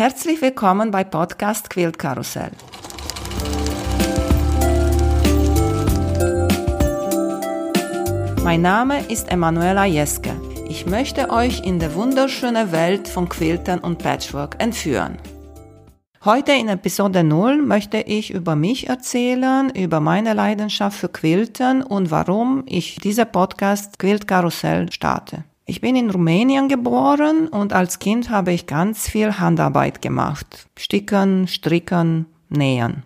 [0.00, 2.52] Herzlich willkommen bei Podcast Quilt Karussell.
[8.42, 10.30] Mein Name ist Emanuela Jeske.
[10.70, 15.18] Ich möchte euch in die wunderschöne Welt von Quiltern und Patchwork entführen.
[16.24, 22.10] Heute in Episode 0 möchte ich über mich erzählen, über meine Leidenschaft für Quilten und
[22.10, 25.44] warum ich diese Podcast Quilt Karussell starte.
[25.70, 30.66] Ich bin in Rumänien geboren und als Kind habe ich ganz viel Handarbeit gemacht.
[30.76, 33.04] Sticken, stricken, nähen.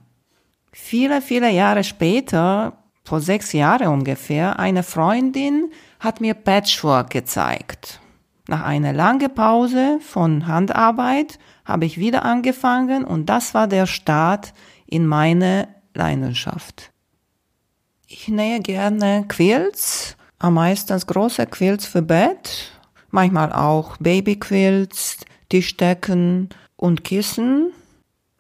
[0.73, 8.01] Viele, viele Jahre später, vor sechs Jahren ungefähr, eine Freundin hat mir Patchwork gezeigt.
[8.49, 14.55] Nach einer langen Pause von Handarbeit habe ich wieder angefangen und das war der Start
[14.87, 16.93] in meine Leidenschaft.
[18.07, 22.71] Ich nähe gerne Quilts am meisten große Quilts für Bett,
[23.11, 25.17] manchmal auch Babyquilts,
[25.49, 27.73] Tischdecken und Kissen.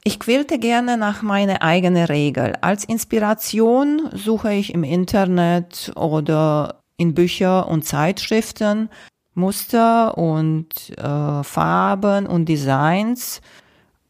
[0.04, 2.56] Ich quillte gerne nach meiner eigenen Regel.
[2.60, 8.90] Als Inspiration suche ich im Internet oder in Bücher und Zeitschriften
[9.32, 13.40] Muster und äh, Farben und Designs,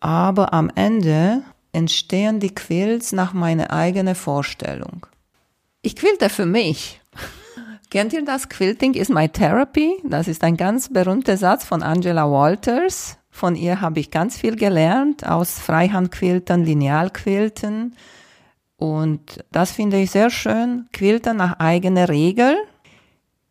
[0.00, 1.42] aber am Ende
[1.72, 5.06] entstehen die Quilts nach meiner eigenen Vorstellung.
[5.80, 7.00] Ich quilte für mich
[7.94, 8.48] Kennt ihr das?
[8.48, 9.94] Quilting is my therapy.
[10.02, 13.18] Das ist ein ganz berühmter Satz von Angela Walters.
[13.30, 17.94] Von ihr habe ich ganz viel gelernt aus Freihandquilten, Linealquilten.
[18.74, 20.88] Und das finde ich sehr schön.
[20.92, 22.56] Quilten nach eigener Regel.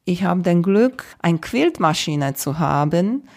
[0.03, 3.29] Ich habe den Glück, eine Quiltmaschine zu haben.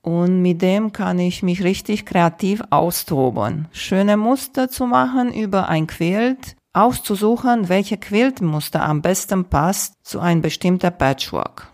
[0.00, 3.68] Und mit dem kann ich mich richtig kreativ austoben.
[3.72, 10.42] Schöne Muster zu machen über ein Quilt auszusuchen, welche Quiltmuster am besten passt zu einem
[10.42, 11.68] bestimmten Patchwork.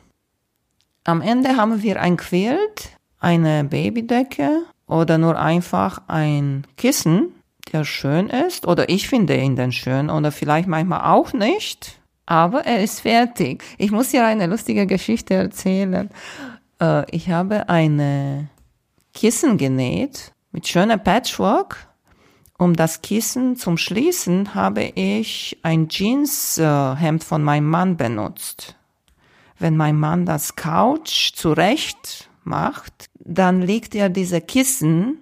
[1.04, 7.34] Am Ende haben wir ein Quilt, eine Babydecke oder nur einfach ein Kissen,
[7.72, 12.64] der schön ist oder ich finde ihn denn schön oder vielleicht manchmal auch nicht, aber
[12.64, 13.64] er ist fertig.
[13.78, 16.10] Ich muss dir eine lustige Geschichte erzählen.
[16.80, 18.48] Äh, ich habe eine
[19.14, 21.88] Kissen genäht mit schöner Patchwork
[22.62, 28.76] um das Kissen zum Schließen habe ich ein Jeanshemd von meinem Mann benutzt.
[29.58, 35.18] Wenn mein Mann das Couch zurecht macht, dann legt er diese Kissen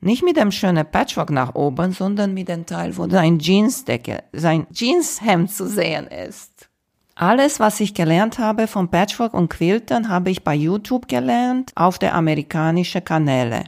[0.00, 4.66] nicht mit dem schönen Patchwork nach oben, sondern mit dem Teil, wo sein Jeansdecke, sein
[4.72, 6.68] Jeanshemd zu sehen ist.
[7.14, 11.98] Alles, was ich gelernt habe von Patchwork und Quiltern, habe ich bei YouTube gelernt auf
[11.98, 13.64] der amerikanischen Kanäle.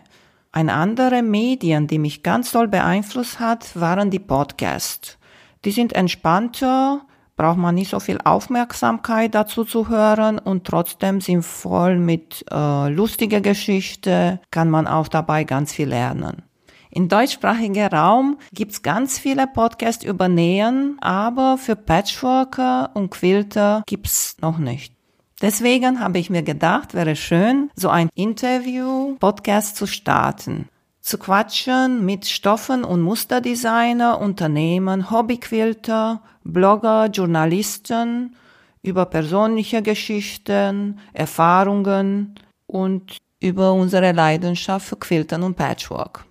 [0.56, 5.18] Ein andere Medien, die mich ganz doll beeinflusst hat, waren die Podcasts.
[5.64, 7.00] Die sind entspannter,
[7.34, 12.88] braucht man nicht so viel Aufmerksamkeit dazu zu hören und trotzdem sind voll mit äh,
[12.88, 16.44] lustiger Geschichte, kann man auch dabei ganz viel lernen.
[16.88, 24.36] Im deutschsprachigen Raum gibt's ganz viele Podcasts über Nähen, aber für Patchworker und Quilter gibt's
[24.40, 24.93] noch nicht.
[25.42, 30.68] Deswegen habe ich mir gedacht, wäre schön, so ein Interview-Podcast zu starten.
[31.00, 38.36] Zu quatschen mit Stoffen- und Musterdesigner, Unternehmen, Hobbyquilter, Blogger, Journalisten
[38.82, 42.34] über persönliche Geschichten, Erfahrungen
[42.66, 46.24] und über unsere Leidenschaft für Quiltern und Patchwork.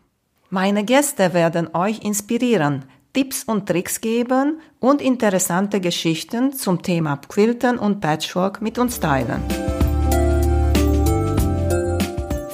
[0.50, 7.78] Meine Gäste werden euch inspirieren, Tipps und Tricks geben und interessante Geschichten zum Thema Quilten
[7.78, 9.44] und Patchwork mit uns teilen.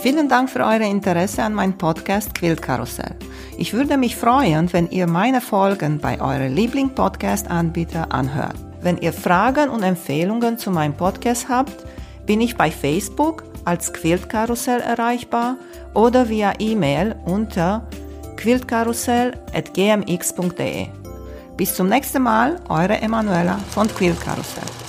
[0.01, 3.15] Vielen Dank für euer Interesse an meinem Podcast Quilt Karussell.
[3.57, 8.55] Ich würde mich freuen, wenn ihr meine Folgen bei eurem Liebling-Podcast-Anbieter anhört.
[8.81, 11.85] Wenn ihr Fragen und Empfehlungen zu meinem Podcast habt,
[12.25, 15.57] bin ich bei Facebook als Quilt Karussell erreichbar
[15.93, 17.87] oder via E-Mail unter
[18.39, 20.87] quiltkarussell.gmx.de.
[21.57, 24.88] Bis zum nächsten Mal, eure Emanuela von Quiltkarussell.